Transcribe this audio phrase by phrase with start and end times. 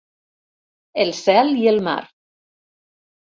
[1.03, 1.99] El cel i el mar.